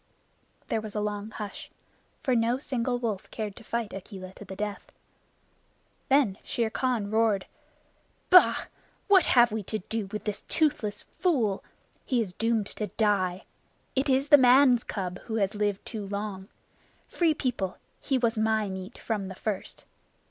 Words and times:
There 0.69 0.81
was 0.81 0.95
a 0.95 0.99
long 0.99 1.29
hush, 1.29 1.69
for 2.23 2.33
no 2.35 2.57
single 2.57 2.97
wolf 2.97 3.29
cared 3.29 3.55
to 3.57 3.63
fight 3.63 3.93
Akela 3.93 4.33
to 4.33 4.43
the 4.43 4.55
death. 4.55 4.91
Then 6.09 6.39
Shere 6.43 6.71
Khan 6.71 7.11
roared: 7.11 7.45
"Bah! 8.31 8.63
What 9.07 9.27
have 9.27 9.51
we 9.51 9.61
to 9.65 9.77
do 9.77 10.07
with 10.07 10.23
this 10.23 10.41
toothless 10.41 11.03
fool? 11.19 11.63
He 12.03 12.19
is 12.19 12.33
doomed 12.33 12.65
to 12.77 12.87
die! 12.87 13.45
It 13.95 14.09
is 14.09 14.29
the 14.29 14.39
man 14.39 14.79
cub 14.79 15.19
who 15.25 15.35
has 15.35 15.53
lived 15.53 15.85
too 15.85 16.07
long. 16.07 16.47
Free 17.07 17.35
People, 17.35 17.77
he 17.99 18.17
was 18.17 18.39
my 18.39 18.69
meat 18.69 18.97
from 18.97 19.27
the 19.27 19.35
first. 19.35 19.85